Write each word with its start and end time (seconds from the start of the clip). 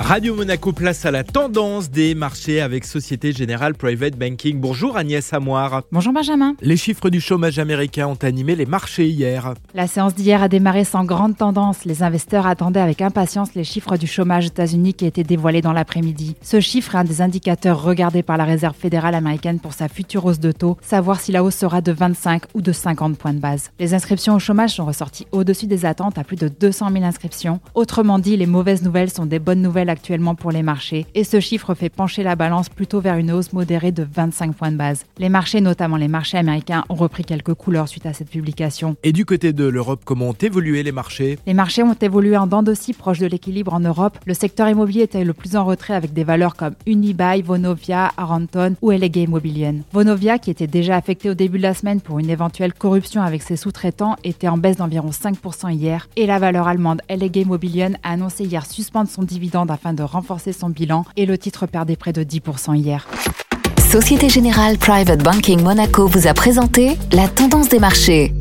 Radio 0.00 0.34
Monaco 0.34 0.72
place 0.72 1.04
à 1.04 1.10
la 1.10 1.24
tendance 1.24 1.90
des 1.90 2.14
marchés 2.14 2.62
avec 2.62 2.86
Société 2.86 3.32
Générale 3.32 3.74
Private 3.74 4.16
Banking. 4.16 4.58
Bonjour 4.58 4.96
Agnès 4.96 5.32
Amoir. 5.34 5.82
Bonjour 5.92 6.14
Benjamin. 6.14 6.56
Les 6.62 6.78
chiffres 6.78 7.10
du 7.10 7.20
chômage 7.20 7.58
américain 7.58 8.06
ont 8.06 8.18
animé 8.22 8.56
les 8.56 8.64
marchés 8.64 9.08
hier. 9.08 9.52
La 9.74 9.86
séance 9.86 10.14
d'hier 10.14 10.42
a 10.42 10.48
démarré 10.48 10.84
sans 10.84 11.04
grande 11.04 11.36
tendance. 11.36 11.84
Les 11.84 12.02
investisseurs 12.02 12.46
attendaient 12.46 12.80
avec 12.80 13.02
impatience 13.02 13.54
les 13.54 13.62
chiffres 13.62 13.98
du 13.98 14.06
chômage 14.06 14.46
états-unis 14.46 14.94
qui 14.94 15.04
étaient 15.04 15.22
dévoilés 15.22 15.60
dans 15.60 15.74
l'après-midi. 15.74 16.34
Ce 16.40 16.60
chiffre 16.60 16.94
est 16.94 16.98
un 16.98 17.04
des 17.04 17.20
indicateurs 17.20 17.82
regardés 17.82 18.22
par 18.22 18.38
la 18.38 18.44
Réserve 18.44 18.76
fédérale 18.76 19.14
américaine 19.14 19.60
pour 19.60 19.74
sa 19.74 19.88
future 19.88 20.24
hausse 20.24 20.40
de 20.40 20.50
taux, 20.50 20.78
savoir 20.80 21.20
si 21.20 21.30
la 21.30 21.44
hausse 21.44 21.56
sera 21.56 21.82
de 21.82 21.92
25 21.92 22.44
ou 22.54 22.62
de 22.62 22.72
50 22.72 23.18
points 23.18 23.34
de 23.34 23.38
base. 23.38 23.70
Les 23.78 23.92
inscriptions 23.92 24.34
au 24.34 24.38
chômage 24.38 24.76
sont 24.76 24.86
ressorties 24.86 25.26
au-dessus 25.30 25.66
des 25.66 25.84
attentes 25.84 26.16
à 26.16 26.24
plus 26.24 26.36
de 26.36 26.48
200 26.48 26.90
000 26.90 27.04
inscriptions. 27.04 27.60
Autrement 27.74 28.18
dit, 28.18 28.38
les 28.38 28.46
mauvaises 28.46 28.82
nouvelles 28.82 29.10
sont 29.10 29.26
des 29.26 29.38
bonnes 29.38 29.60
nouvelles 29.60 29.89
actuellement 29.90 30.34
pour 30.34 30.50
les 30.50 30.62
marchés 30.62 31.06
et 31.14 31.24
ce 31.24 31.40
chiffre 31.40 31.74
fait 31.74 31.88
pencher 31.88 32.22
la 32.22 32.36
balance 32.36 32.68
plutôt 32.68 33.00
vers 33.00 33.16
une 33.16 33.30
hausse 33.32 33.52
modérée 33.52 33.92
de 33.92 34.06
25 34.10 34.54
points 34.54 34.70
de 34.70 34.76
base. 34.76 35.04
Les 35.18 35.28
marchés, 35.28 35.60
notamment 35.60 35.96
les 35.96 36.08
marchés 36.08 36.38
américains, 36.38 36.84
ont 36.88 36.94
repris 36.94 37.24
quelques 37.24 37.54
couleurs 37.54 37.88
suite 37.88 38.06
à 38.06 38.12
cette 38.12 38.30
publication. 38.30 38.96
Et 39.02 39.12
du 39.12 39.24
côté 39.24 39.52
de 39.52 39.64
l'Europe, 39.64 40.02
comment 40.04 40.30
ont 40.30 40.32
évolué 40.40 40.82
les 40.82 40.92
marchés? 40.92 41.38
Les 41.46 41.54
marchés 41.54 41.82
ont 41.82 41.94
évolué 41.94 42.36
en 42.36 42.46
dents 42.46 42.62
de 42.62 42.74
scie 42.74 42.92
proche 42.92 43.18
de 43.18 43.26
l'équilibre 43.26 43.74
en 43.74 43.80
Europe. 43.80 44.18
Le 44.26 44.34
secteur 44.34 44.68
immobilier 44.68 45.02
était 45.02 45.24
le 45.24 45.34
plus 45.34 45.56
en 45.56 45.64
retrait 45.64 45.94
avec 45.94 46.12
des 46.12 46.24
valeurs 46.24 46.56
comme 46.56 46.74
Unibail, 46.86 47.42
Vonovia, 47.42 48.12
Aranton 48.16 48.76
ou 48.82 48.90
LG 48.90 49.16
Immobilien. 49.16 49.76
Vonovia, 49.92 50.38
qui 50.38 50.50
était 50.50 50.66
déjà 50.66 50.96
affecté 50.96 51.30
au 51.30 51.34
début 51.34 51.58
de 51.58 51.62
la 51.62 51.74
semaine 51.74 52.00
pour 52.00 52.18
une 52.18 52.30
éventuelle 52.30 52.72
corruption 52.72 53.22
avec 53.22 53.42
ses 53.42 53.56
sous-traitants, 53.56 54.16
était 54.24 54.48
en 54.48 54.58
baisse 54.58 54.76
d'environ 54.76 55.10
5% 55.10 55.72
hier. 55.72 56.08
Et 56.16 56.26
la 56.26 56.38
valeur 56.38 56.68
allemande 56.68 57.02
LG 57.10 57.36
Immobilien 57.38 57.92
a 58.02 58.12
annoncé 58.12 58.44
hier 58.44 58.66
suspendre 58.66 59.10
son 59.10 59.22
dividende 59.22 59.70
afin 59.80 59.94
de 59.94 60.02
renforcer 60.02 60.52
son 60.52 60.68
bilan 60.68 61.04
et 61.16 61.24
le 61.24 61.38
titre 61.38 61.66
perdait 61.66 61.96
près 61.96 62.12
de 62.12 62.22
10% 62.22 62.76
hier. 62.76 63.08
Société 63.90 64.28
Générale 64.28 64.76
Private 64.76 65.22
Banking 65.22 65.62
Monaco 65.62 66.06
vous 66.06 66.26
a 66.26 66.34
présenté 66.34 66.96
la 67.12 67.28
tendance 67.28 67.70
des 67.70 67.78
marchés. 67.78 68.34